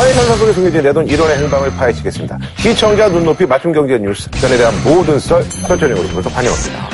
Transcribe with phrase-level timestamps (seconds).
[0.00, 2.38] 사회 현상 속에 숨겨진 내돈 1원의 행방을 파헤치겠습니다.
[2.56, 6.88] 시청자 눈높이 맞춤 경제 뉴스, 전에 대한 모든 썰, 설전형으로 불러서 환영합니다.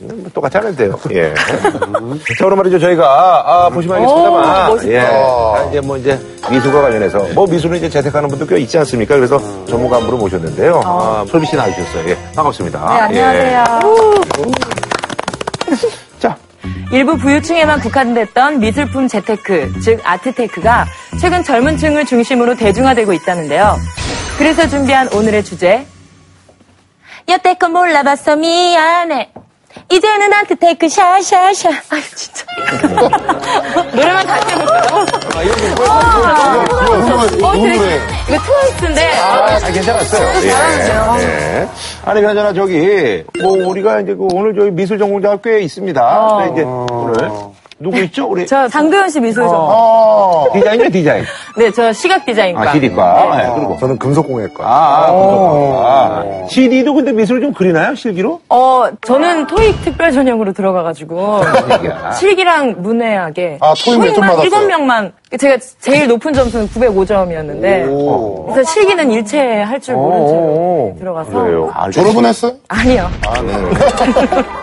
[0.00, 0.98] 음, 뭐 똑같이 하면 돼요.
[1.12, 1.34] 예.
[2.38, 2.78] 자, 오늘 말이죠.
[2.78, 3.04] 저희가,
[3.66, 4.66] 아, 보시면 알겠습니다만.
[4.70, 4.92] 멋있다.
[4.94, 5.00] 예.
[5.02, 6.18] 자, 이제 뭐 이제
[6.50, 9.14] 미술과 관련해서, 뭐 미술은 이제 재택하는 분도 꽤 있지 않습니까?
[9.14, 10.80] 그래서 전문가 한 분을 모셨는데요.
[10.86, 12.08] 아, 솔비 씨 나와주셨어요.
[12.08, 12.16] 예.
[12.34, 12.78] 반갑습니다.
[13.10, 13.64] 네, 안녕하세요.
[15.68, 16.13] 예.
[16.94, 20.86] 자, 일부 부유층에만 국한됐던 미술품 재테크, 즉 아트테크가
[21.20, 23.76] 최근 젊은 층을 중심으로 대중화되고 있다는데요.
[24.38, 25.84] 그래서 준비한 오늘의 주제.
[27.26, 29.32] 여태껏 몰라봤어 미안해.
[29.90, 31.68] 이제는 아트테크 샤샤샤.
[31.90, 32.44] 아유 진짜.
[33.92, 35.06] 노래만 다시 해볼까요?
[37.44, 39.18] 어, 되게, 이거 트와이스인데.
[39.18, 40.40] 아, 잘 괜찮았어요.
[40.50, 41.16] 잘하는데요.
[41.18, 41.22] 예.
[41.22, 41.68] 예.
[42.04, 46.36] 아니, 그나저나 저기, 뭐, 우리가 이제 그 오늘 저희 미술 전공자가 꽤 있습니다.
[46.38, 47.30] 근데 이제 오늘
[47.78, 48.26] 누구 있죠?
[48.28, 48.46] 우리.
[48.46, 49.66] 저 장도연 씨 미술 전공.
[49.68, 51.24] 어, 디자인이요, 디자인.
[51.58, 52.62] 네, 저 시각 디자인과.
[52.62, 53.40] 아, CD과.
[53.44, 53.76] 예, 그리고.
[53.80, 54.64] 저는 금속공예과.
[54.64, 58.40] 아, 아, 아, CD도 근데 미술 좀 그리나요, 실기로?
[58.48, 61.40] 어, 저는 토익 특별 전형으로 들어가가지고.
[62.18, 64.44] 실기랑 문해하게 아, 토익 몇점 받았어요?
[64.44, 68.46] 일곱 명만 제가 제일 높은 점수는 905점이었는데 오.
[68.52, 71.70] 그래서 실기는 일체 할 줄 모른 채로 들어가서 그래요.
[71.74, 72.52] 아, 졸업은 했어요?
[72.68, 73.10] 아니요.
[73.26, 73.52] 아, 네.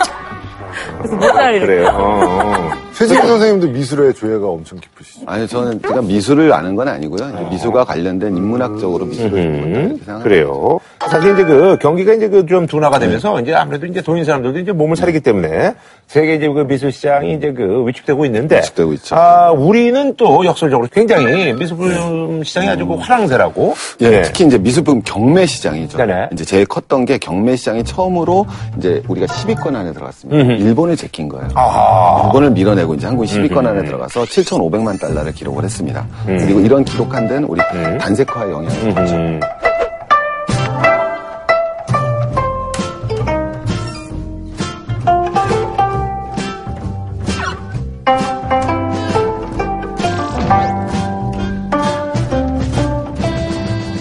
[0.97, 1.65] 그래서 못살 이렇게.
[1.65, 1.87] 그래요.
[1.93, 2.69] 어, 어.
[3.01, 5.21] 최진기 선생님도 미술에 조예가 엄청 깊으시죠?
[5.25, 7.49] 아니 저는 제가 미술을 아는 건 아니고요.
[7.49, 10.19] 미술과 관련된 인문학적으로 미술을 음, 생각합니다.
[10.19, 10.79] 그래요.
[11.09, 14.59] 사실 이제 그 경기가 이제 그 좀 둔화가 되면서 이제 아무래도 이제 돈 있는 사람들도
[14.59, 15.73] 이제 몸을 사리기 때문에
[16.07, 18.57] 세계 이제 그 미술 시장이 이제 그 위축되고 있는데.
[18.57, 19.15] 위축되고 있죠.
[19.15, 23.73] 아, 우리는 또 역설적으로 굉장히 미술품 시장이 아주 그 화랑새라고.
[24.01, 24.21] 예, 네.
[24.23, 25.97] 특히 이제 미술품 경매 시장이죠.
[25.97, 26.29] 네네.
[26.33, 28.45] 이제 제일 컸던 게 경매 시장이 처음으로
[28.77, 30.53] 이제 우리가 10위권 안에 들어갔습니다.
[30.55, 31.47] 일본을 제낀 거예요.
[31.55, 32.23] 아.
[32.25, 36.05] 일본을 밀어내고 이제 한국 10위권 안에 들어가서 7,500만 달러를 기록을 했습니다.
[36.25, 37.61] 그리고 이런 기록한 데는 우리
[37.99, 39.15] 단색화의 영향이 컸죠.
[39.15, 39.39] 음.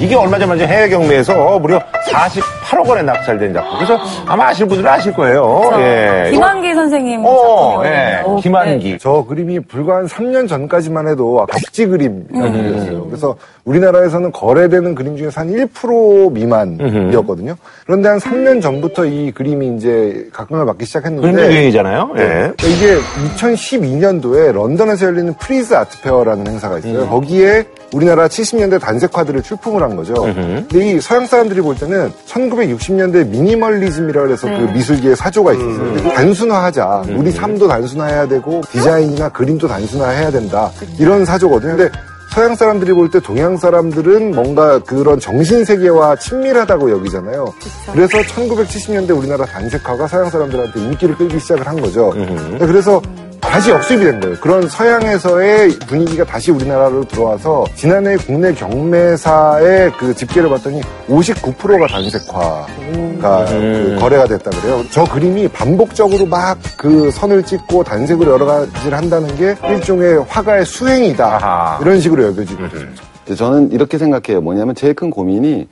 [0.01, 1.79] 이게 얼마 전에 해외 경매에서 무려
[2.11, 3.75] 48억 원에 낙찰된 작품.
[3.79, 5.71] 그래서 아마 아실 분들은 아실 거예요.
[5.79, 6.31] 예.
[6.33, 7.25] 김환기 선생님.
[7.25, 7.95] 어, 작품이거든요.
[7.95, 8.23] 예.
[8.25, 8.99] 어, 김환기.
[9.01, 13.05] 저 그림이 불과 한 3년 전까지만 해도 벽지 그림이라는 그림이었어요.
[13.07, 17.55] 그래서 우리나라에서는 거래되는 그림 중에서 한 1% 미만이었거든요.
[17.87, 22.11] 그런데 한 3년 전부터 이 그림이 이제 각광을 받기 시작했는데 유행이잖아요.
[22.17, 22.19] 예.
[22.19, 22.97] 그러니까 이게
[23.37, 27.07] 2012년도에 런던에서 열리는 프리즈 아트페어라는 행사가 있어요.
[27.09, 30.15] 거기에 우리나라 70년대 단색화들을 출품을 한 거죠.
[30.15, 35.95] 근데 이 서양 사람들이 볼 때는 1960년대 미니멀리즘이라고 해서 그 미술계의 사조가 있었어요.
[35.95, 36.80] 근데 단순화하자.
[37.17, 40.71] 우리 삶도 단순화해야 되고 디자인이나 그림도 단순화해야 된다.
[40.99, 41.77] 이런 사조거든요.
[41.77, 41.91] 근데
[42.31, 47.53] 서양 사람들이 볼 때 동양 사람들은 뭔가 그런 정신 세계와 친밀하다고 여기잖아요.
[47.93, 52.15] 그래서 1970년대 우리나라 단색화가 서양 사람들한테 인기를 끌기 시작을 한 거죠.
[52.61, 53.03] 그래서
[53.51, 54.37] 다시 역수입이 된 거예요.
[54.41, 62.67] 그런 서양에서의 분위기가 다시 우리나라로 들어와서 지난해 국내 경매사의 그 집계를 봤더니 59%가 단색화가
[63.49, 64.85] 그 거래가 됐다 그래요.
[64.91, 71.27] 저 그림이 반복적으로 막 그 선을 찍고 단색으로 여러 가지를 한다는 게 일종의 화가의 수행이다.
[71.27, 71.79] 아하.
[71.83, 72.79] 이런 식으로 여겨지고 있죠.
[73.27, 74.41] 이제 저는 이렇게 생각해요.
[74.41, 75.69] 뭐냐면 제일 큰 고민이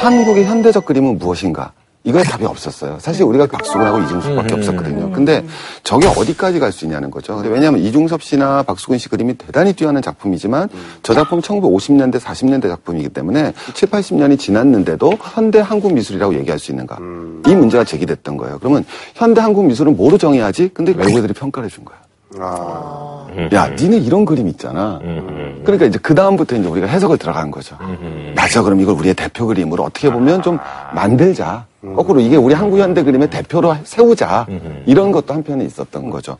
[0.00, 1.72] 한국의 현대적 그림은 무엇인가?
[2.02, 2.96] 이거에 답이 없었어요.
[2.98, 5.10] 사실 우리가 박수근하고 이중섭밖에 없었거든요.
[5.10, 5.44] 근데
[5.84, 7.36] 저게 어디까지 갈 수 있냐는 거죠.
[7.44, 10.68] 왜냐하면 이중섭 씨나 박수근 씨 그림이 대단히 뛰어난 작품이지만
[11.02, 16.96] 저 작품 1950년대, 40년대 작품이기 때문에 7, 80년이 지났는데도 현대 한국 미술이라고 얘기할 수 있는가?
[17.46, 18.58] 이 문제가 제기됐던 거예요.
[18.60, 18.84] 그러면
[19.14, 20.70] 현대 한국 미술은 뭐로 정해야지?
[20.72, 21.92] 근데 외국 애들이 평가를 해준 거
[22.38, 23.26] 야.
[23.52, 25.00] 야, 니네 이런 그림 있잖아.
[25.64, 27.76] 그러니까 이제 그 다음부터 이제 우리가 해석을 들어간 거죠.
[28.36, 30.58] 맞아, 그럼 이걸 우리의 대표 그림으로 어떻게 보면 좀
[30.94, 31.66] 만들자.
[31.82, 34.46] 거꾸로 이게 우리 한국 현대 그림의 대표로 세우자.
[34.86, 36.36] 이런 것도 한편에 있었던 거죠.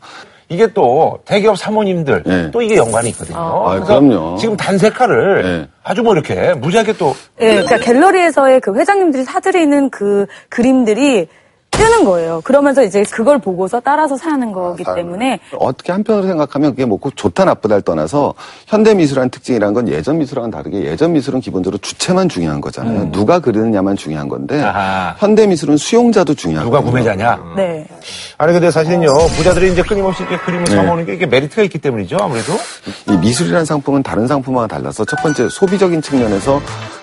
[0.49, 2.51] 이게 또 대기업 사모님들 네.
[2.51, 3.37] 또 이게 연관이 있거든요.
[3.37, 4.35] 아, 그래서 그럼요.
[4.35, 5.67] 지금 단색화를 네.
[5.81, 11.29] 아주 뭐 이렇게 무지하게 또 예, 그러니까 갤러리에서의 그 회장님들이 사들이는 그 그림들이
[11.81, 12.41] 뜨는 거예요.
[12.43, 17.45] 그러면서 이제 그걸 보고서 따라서 사는 거기 때문에 어떻게 한편으로 생각하면 그게 뭐 꼭 좋다
[17.45, 18.35] 나쁘다를 떠나서
[18.67, 23.11] 현대 미술한 특징이라는 건 예전 미술하고는 다르게 예전 미술은 기본적으로 주체만 중요한 거잖아요.
[23.11, 25.15] 누가 그리느냐만 중요한 건데 아하.
[25.17, 27.39] 현대 미술은 수용자도 중요하고 누가 구매자냐.
[27.57, 27.87] 네.
[28.37, 32.53] 아니 근데 사실은요 부자들이 이제 끊임없이 이렇게 그림을 사모으는 게 이게 메리트가 있기 때문이죠 아무래도.
[33.09, 36.61] 이 미술이라는 상품은 다른 상품과 달라서 첫 번째 소비적인 측면에서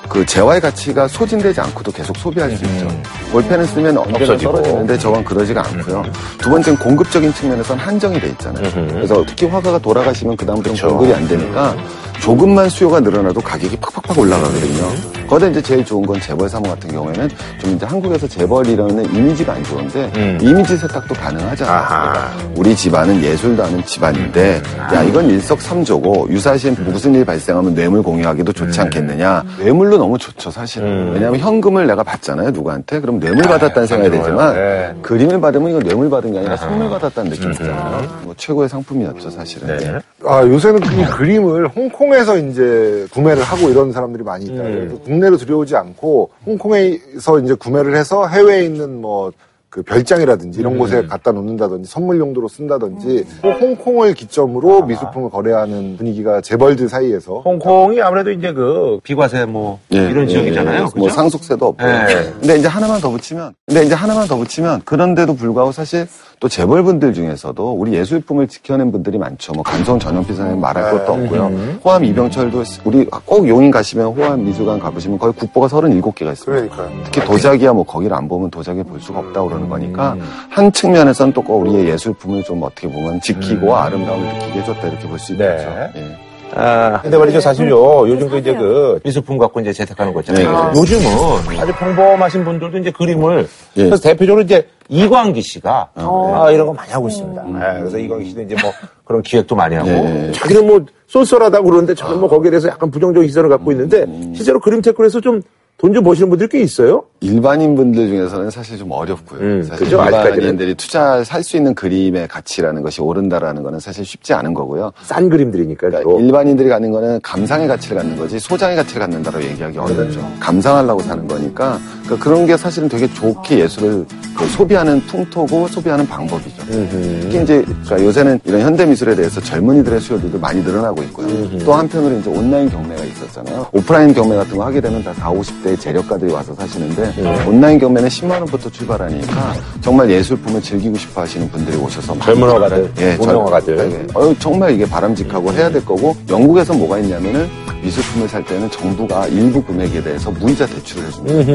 [0.08, 2.88] 그 재화의 가치가 소진되지 않고도 계속 소비할 수 있죠.
[3.32, 4.52] 볼펜을 쓰면 언제나 없어지고.
[4.68, 6.02] 떨어지는데 저건 그러지가 않고요.
[6.38, 8.70] 두 번째는 공급적인 측면에서는 한정이 돼 있잖아요.
[8.92, 11.76] 그래서 특히 화가가 돌아가시면 그다음부터는 공급이 안 되니까
[12.20, 15.26] 조금만 수요가 늘어나도 가격이 팍팍팍 올라가거든요.
[15.28, 17.28] 거기다 이제 제일 좋은 건 재벌 사모 같은 경우에는
[17.60, 22.52] 좀 이제 한국에서 재벌이라는 이미지가 안 좋은데 이미지 세탁도 가능하잖아요.
[22.56, 28.80] 우리 집안은 예술도 하는 집안인데 야 이건 일석삼조고 유사시에 무슨 일 발생하면 뇌물 공유하기도 좋지
[28.80, 29.44] 않겠느냐.
[29.58, 31.12] 뇌물로 너무 좋죠 사실은.
[31.12, 33.00] 왜냐하면 현금을 내가 받잖아요 누구한테.
[33.00, 34.22] 그럼 뇌물 받았다는 생각이 좋아요.
[34.22, 34.94] 되지만 네.
[35.02, 38.20] 그림을 받으면 이거 뇌물 받은 게 아니라 선물 받았다는 느낌이잖아요.
[38.22, 39.76] 뭐 최고의 상품이었죠 사실은.
[39.76, 39.98] 네.
[40.24, 44.62] 아, 요새는 이 그림을 홍콩 에서 이제 구매를 하고 이런 사람들이 많이 있다.
[44.62, 49.32] 그래서 국내로 들여오지 않고 홍콩에서 이제 구매를 해서 해외에 있는 뭐
[49.70, 56.40] 그 별장이라든지 이런 곳에 갖다 놓는다든지 선물 용도로 쓴다든지 꼭 홍콩을 기점으로 미술품을 거래하는 분위기가
[56.40, 60.80] 재벌들 사이에서 홍콩이 아무래도 이제 그 비과세 뭐 예, 이런 예, 지역이잖아요.
[60.80, 60.84] 예.
[60.84, 60.98] 그죠?
[60.98, 61.86] 뭐 상속세도 없고.
[61.86, 62.32] 예.
[62.40, 66.06] 근데 이제 하나만 더 붙이면, 근데 이제 하나만 더 붙이면, 그런데도 불구하고 사실
[66.40, 69.52] 또 재벌분들 중에서도 우리 예술품을 지켜낸 분들이 많죠.
[69.52, 71.50] 뭐 감성 전염피사는 말할 것도 없고요.
[71.84, 76.74] 호암 이병철도 우리 꼭 용인 가시면 호암 미술관 가보시면 거의 국보가 37개가 있습니다.
[76.76, 77.02] 그러니까요.
[77.04, 80.16] 특히 도자기야 뭐 거기를 안 보면 도자기 볼 수가 없다고 그러는 거니까
[80.48, 85.32] 한 측면에서는 또꼭 우리의 예술품을 좀 어떻게 보면 지키고 아름다움을 느끼게 해줬다 이렇게 볼 수
[85.32, 85.68] 있겠죠.
[85.68, 85.90] 네.
[85.96, 86.27] 예.
[86.54, 88.08] 아, 근데 말이죠, 사실요.
[88.08, 90.72] 요즘 그 이제 그 미술품 갖고 이제 재택하는 거 있잖아요.
[90.72, 90.80] 네.
[90.80, 93.84] 요즘은 아주 평범하신 분들도 이제 그림을 예.
[93.84, 97.44] 그래서 대표적으로 이제 이광기 씨가 아, 이런 거 많이 하고 있습니다.
[97.46, 98.72] 예, 그래서 이광기 씨도 이제 뭐
[99.04, 100.32] 그런 기획도 많이 하고 예.
[100.32, 104.80] 자기는 뭐 쏠쏠하다고 그러는데 저는 뭐 거기에 대해서 약간 부정적인 시선을 갖고 있는데 실제로 그림
[104.82, 105.42] 테크에서 좀
[105.78, 107.04] 돈 좀 버시는 분들이 꽤 있어요.
[107.20, 109.40] 일반인 분들 중에서는 사실 좀 어렵고요.
[109.40, 110.02] 음, 사실 그죠?
[110.04, 114.92] 일반인들이 투자 살수 있는 그림의 가치라는 것이 오른다라는 거는 사실 쉽지 않은 거고요.
[115.02, 116.18] 싼 그림들이니까 그러니까.
[116.20, 120.20] 일반인들이 갖는 거는 감상의 가치를 갖는 거지 소장의 가치를 갖는다고 얘기하기 어렵죠.
[120.40, 121.78] 감상하려고 사는 거니까
[122.18, 124.04] 그런 게 사실은 되게 좋게 예술을
[124.36, 126.57] 그 소비하는 풍토고 소비하는 방법이죠.
[126.68, 131.26] 특히 이제 그러니까 요새는 이런 현대 미술에 대해서 젊은이들의 수요들도 많이 늘어나고 있고요.
[131.64, 133.66] 또 한편으로 이제 온라인 경매가 있었잖아요.
[133.72, 138.32] 오프라인 경매 같은 거 하게 되면 다 40, 50대 재력가들이 와서 사시는데 온라인 경매는 10만
[138.32, 143.78] 원부터 출발하니까 정말 예술품을 즐기고 싶어 하시는 분들이 오셔서 젊은 화가들, 예, 돈 젊- 화가들.
[143.92, 144.06] 예.
[144.18, 147.48] 어, 정말 이게 바람직하고 해야 될 거고 영국에서 뭐가 있냐면은
[147.82, 151.54] 미술품을 살 때는 정부가 일부 금액에 대해서 무이자 대출을 해줍니다.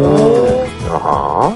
[0.90, 1.56] 아하.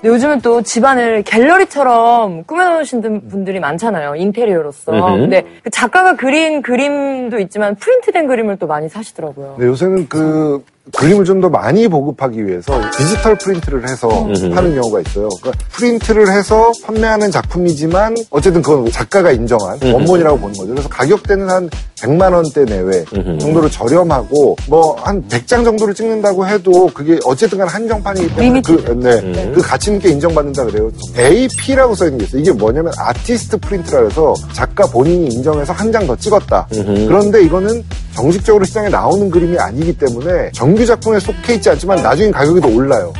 [0.00, 4.14] 근데 요즘은 또 집안을 갤러리처럼 꾸며놓으신 분들이 많잖아요.
[4.14, 4.92] 인테리어로서.
[4.92, 5.20] 음흠.
[5.20, 9.54] 근데 그 작가가 그린 그림도 있지만 프린트된 그림을 또 많이 사시더라고요.
[9.56, 10.64] 근데 요새는 그
[10.96, 15.28] 그림을 좀 더 많이 보급하기 위해서 디지털 프린트를 해서 하는 경우가 있어요.
[15.40, 20.70] 그러니까 프린트를 해서 판매하는 작품이지만 어쨌든 그건 작가가 인정한 원본이라고 보는 거죠.
[20.72, 21.70] 그래서 가격대는 한
[22.00, 23.04] 100만 원대 내외
[23.38, 29.52] 정도로 저렴하고 뭐 한 100장 정도를 찍는다고 해도 그게 어쨌든 간 한정판이기 때문에 그, 네,
[29.54, 30.90] 그 가치 있게 인정받는다 그래요.
[31.16, 32.40] AP라고 써 있는 게 있어요.
[32.40, 36.66] 이게 뭐냐면 아티스트 프린트라 해서 작가 본인이 인정해서 한 장 더 찍었다.
[37.06, 42.60] 그런데 이거는 정식적으로 시장에 나오는 그림이 아니기 때문에 정규 작품에 속해 있지 않지만 나중에 가격이
[42.60, 43.12] 더 올라요.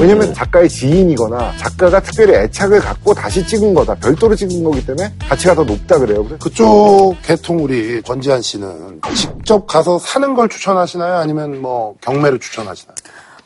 [0.00, 3.94] 왜냐면 작가의 지인이거나 작가가 특별히 애착을 갖고 다시 찍은 거다.
[3.96, 6.24] 별도로 찍은 거기 때문에 가치가 더 높다 그래요.
[6.24, 11.16] 그래서 그쪽 계통 우리 권지한 씨는 직접 가서 사는 걸 추천하시나요?
[11.16, 12.94] 아니면 뭐 경매를 추천하시나요?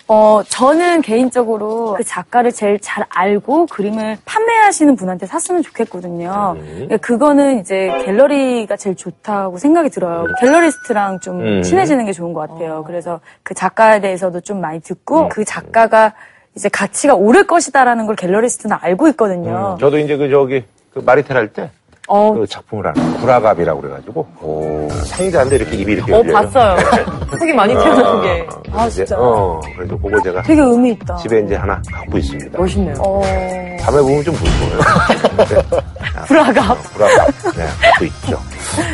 [0.09, 6.57] 어, 저는 개인적으로 그 작가를 제일 잘 알고 그림을 판매하시는 분한테 샀으면 좋겠거든요.
[6.59, 10.27] 그러니까 그거는 이제 갤러리가 제일 좋다고 생각이 들어요.
[10.41, 11.63] 갤러리스트랑 좀 음.
[11.63, 12.85] 친해지는 게 좋은 것 같아요.
[12.87, 16.13] 그래서 그 작가에 대해서도 좀 많이 듣고 그 작가가
[16.55, 19.77] 이제 가치가 오를 것이다라는 걸 갤러리스트는 알고 있거든요.
[19.81, 20.65] 저도 이제 그 저기
[20.95, 21.71] 그 마리텔 할 때
[22.07, 24.27] 그 어, 작품을 하나 구라갑이라고 그래가지고
[25.05, 26.33] 상자인데 이렇게 입이 이렇게 어, 열려요.
[26.35, 26.77] 봤어요.
[27.39, 28.47] 속이 많이 튀어나온 게.
[28.73, 29.17] 아, 이제, 진짜.
[29.21, 31.17] 어, 그래서 그거 제가 되게 의미 있다.
[31.17, 32.59] 집에 이제 하나 갖고 있습니다.
[32.59, 32.95] 멋있네요.
[33.01, 33.21] 어,
[33.81, 34.81] 밤에 보면 좀 무서워요.
[36.27, 36.83] 불화갑.
[36.93, 37.27] 불안감.
[37.57, 38.41] 네, 갖고 있죠.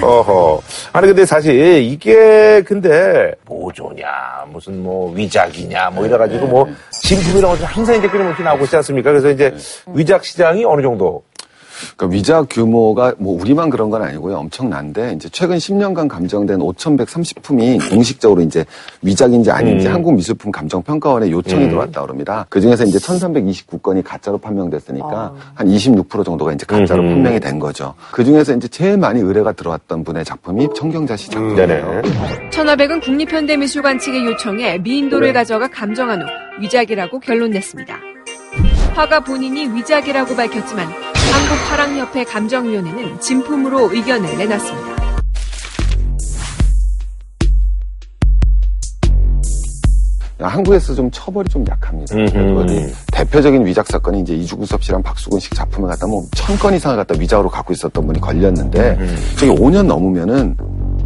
[0.03, 0.61] 어허.
[0.93, 4.07] 아니, 근데 사실 이게 근데 뭐조냐,
[4.49, 6.69] 무슨 뭐 위작이냐, 뭐 이래가지고 뭐
[7.03, 9.11] 진품이라고 해서 항상 이제 끊임없이 나오고 있지 않습니까?
[9.11, 9.55] 그래서 이제
[9.89, 11.23] 위작 시장이 어느 정도
[11.97, 14.37] 그러니까 위작 규모가 뭐 우리만 그런 건 아니고요.
[14.37, 18.65] 엄청난데 이제 최근 10년간 감정된 5,130품이 공식적으로 이제
[19.03, 22.47] 위작인지 아닌지 한국 미술품 감정 평가원에 요청이 들어왔다 그럽니다.
[22.49, 27.09] 그 중에서 이제 1,329건이 가짜로 판명됐으니까 한26% 정도가 이제 가짜로 음.
[27.09, 27.95] 판명이 된 거죠.
[28.13, 31.67] 그 중에서 이제 제일 많이 의뢰가 들어왔던 분의 작품이 청경자 씨 작품이에요.
[31.67, 32.51] 네네.
[32.51, 36.27] 천하백은 국립현대미술관 측의 요청에 미인도를 가져가 감정한 후
[36.61, 37.97] 위작이라고 결론 냈습니다.
[38.95, 45.03] 화가 본인이 위작이라고 밝혔지만 한국화랑협회 감정위원회는 진품으로 의견을 내놨습니다.
[50.41, 52.17] 한국에서 좀 처벌이 좀 약합니다.
[53.13, 57.15] 대표적인 위작 사건이 이제 이주구섭 씨랑 박수근 씨 작품을 갖다 뭐 천 건 이상을 갖다
[57.19, 58.99] 위작으로 갖고 있었던 분이 걸렸는데
[59.39, 60.57] 저게 5년 넘으면은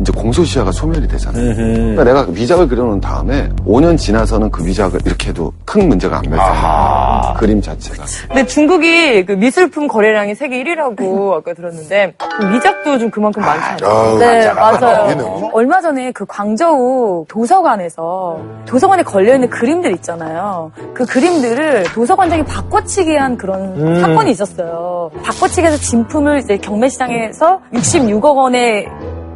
[0.00, 1.55] 이제 공소시효가 소멸이 되잖아요.
[1.55, 7.35] 그러니까 내가 위작을 그려놓은 다음에 5년 지나서는 그 위작을 이렇게 해도 큰 문제가 안 발생해요.
[7.38, 8.05] 그림 자체가.
[8.29, 13.91] 근데 중국이 그 미술품 거래량이 세계 1위라고 아까 들었는데 그 위작도 좀 그만큼 많잖아요.
[13.91, 14.53] 아우, 네.
[14.53, 15.11] 맞아요.
[15.11, 15.25] 얘는.
[15.53, 20.73] 얼마 전에 그 광저우 도서관에서 도서관에 걸려있는 그림들 있잖아요.
[20.95, 25.11] 그 그림들을 도서관장이 바꿔치기 한 그런 사건이 있었어요.
[25.23, 28.87] 바꿔치기해서 진품을 이제 경매시장에서 66억 원에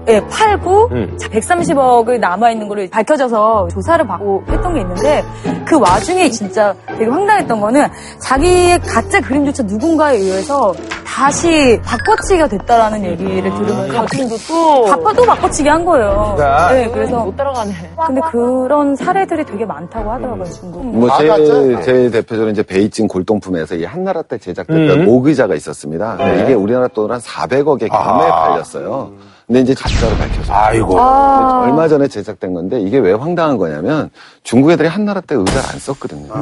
[0.09, 1.17] 예, 팔고 음.
[1.21, 5.23] 130억을 남아있는 걸로 밝혀져서 조사를 받고 했던 게 있는데
[5.67, 7.87] 그 와중에 진짜 되게 황당했던 거는
[8.21, 10.73] 자기의 가짜 그림조차 누군가에 의해서
[11.05, 14.07] 다시 바꿔치기가 됐다라는 얘기를 들으면서
[14.49, 16.35] 또 바꿔 또 바꿔치기 한 거예요.
[16.37, 17.73] 그러니까 네, 그래서 못 따라가네.
[18.07, 20.87] 근데 그런 사례들이 되게 많다고 하더라고요, 중국.
[20.87, 21.83] 뭐 아, 제일, 맞죠?
[21.83, 25.09] 제일 대표적으로 이제 베이징 골동품에서 이 한나라 때 제작됐던 음.
[25.09, 26.17] 오의자가 있었습니다.
[26.17, 28.49] 근데 이게 우리나라 돈 한 400억에 경매에 아.
[28.49, 29.11] 팔렸어요.
[29.51, 30.57] 근데 이제 가짜로 밝혀졌어요.
[30.57, 31.01] 아이고.
[31.01, 34.09] 아, 얼마 전에 제작된 건데 이게 왜 황당한 거냐면
[34.45, 36.33] 중국 애들이 한나라 때 의자를 안 썼거든요.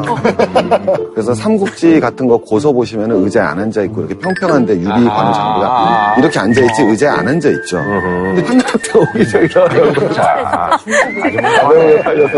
[1.15, 6.17] 그래서 삼국지 같은 거 고서 보시면 의자에 안 앉아 있고 이렇게 평평한데 유리 관우 장비가
[6.19, 7.79] 이렇게 앉아 있지 의자에 안 앉아 있죠.
[7.83, 9.79] 근데 한나라 때 오기적이라고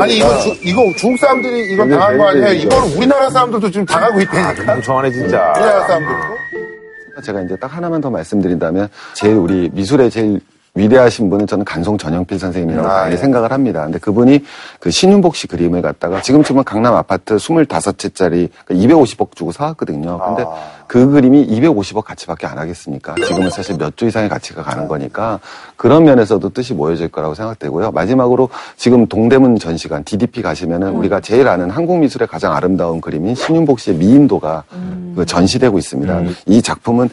[0.00, 2.53] 아니 이거 주- 이거 중국 사람들이 이거 당한 거 아니에요?
[2.53, 4.73] 이거는 우리나라 사람들도 지금 당하고 있다니까.
[4.75, 5.53] 멍청하네, 진짜.
[5.57, 6.41] 우리나라 사람들도.
[7.25, 10.41] 제가 이제 딱 하나만 더 말씀드린다면 제일 우리 미술의 제일
[10.81, 13.17] 위대하신 분은 저는 간송 전영필 선생님이라고 아, 많이 예.
[13.17, 13.85] 생각을 합니다.
[13.85, 14.45] 근데 그분이
[14.79, 20.19] 그 신윤복 씨 그림을 갖다가 지금쯤은 강남 아파트 25채짜리 250억 주고 사왔거든요.
[20.19, 20.81] 근데 아.
[20.87, 23.15] 그 그림이 250억 가치밖에 안 하겠습니까?
[23.15, 25.39] 지금은 사실 몇조 이상의 가치가 가는 거니까
[25.77, 27.93] 그런 면에서도 뜻이 모여질 거라고 생각되고요.
[27.93, 33.79] 마지막으로 지금 동대문 전시관 DDP 가시면은 우리가 제일 아는 한국 미술의 가장 아름다운 그림인 신윤복
[33.79, 34.65] 씨의 미인도가
[35.15, 36.23] 그 전시되고 있습니다.
[36.47, 37.09] 이 작품은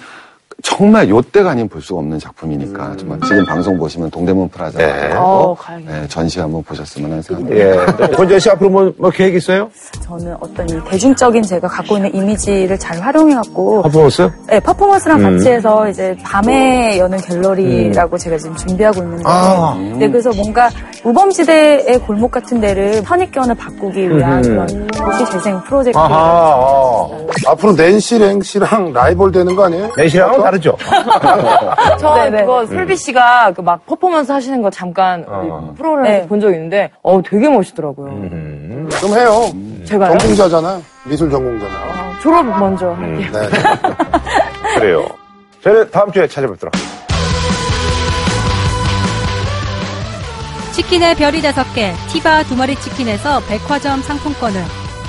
[0.64, 5.14] 정말 요때가 아니면 볼 수가 없는 작품이니까 정말 지금 방송 보시면 동대문 프라자 네.
[5.16, 5.56] 어.
[5.86, 7.58] 네, 전시 한번 보셨으면 하는 생각입니다.
[7.58, 8.08] 예.
[8.16, 9.70] 권재 씨 앞으로 뭐, 뭐 계획 있어요?
[10.02, 14.30] 저는 어떤 이 대중적인 제가 갖고 있는 이미지를 잘 활용해갖고 퍼포먼스?
[14.48, 15.38] 네, 퍼포먼스랑 음.
[15.38, 19.76] 같이 해서 이제 밤에 여는 갤러리라고 제가 지금 준비하고 있는데 아.
[20.00, 20.70] 네, 그래서 뭔가
[21.04, 24.66] 우범지대의 골목 같은 데를 선입견을 바꾸기 위한 음.
[24.66, 27.28] 그런 도시 재생 프로젝트 아하, 어.
[27.48, 29.90] 앞으로 낸시 랭시랑 라이벌 되는 거 아니에요?
[29.96, 30.76] 내시랑은 다르죠?
[32.00, 32.42] 저 네네.
[32.42, 35.74] 그거 슬비 씨가 그 막 퍼포먼스 하시는 거 잠깐 우리 어.
[35.78, 36.28] 프로그램에서 네.
[36.28, 38.08] 본적 있는데 어 되게 멋있더라고요.
[38.12, 38.90] 음.
[39.02, 39.52] 좀 해요.
[39.86, 40.18] 제가요?
[40.18, 40.80] 전공자잖아.
[41.06, 41.80] 미술 전공자잖아.
[41.80, 43.30] 어, 졸업 먼저 할게요.
[43.34, 43.50] 네.
[44.80, 45.06] 그래요.
[45.64, 46.98] 저희는 다음 주에 찾아뵙도록 하겠습니다.
[50.72, 54.62] 치킨의 별이 다섯 개, 티바 두 마리 치킨에서 백화점 상품권을,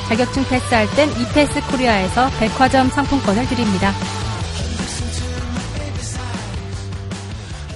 [0.08, 3.92] 자격증 패스할 땐 이패스 코리아에서 백화점 상품권을 드립니다.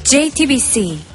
[0.04, 1.11] JTBC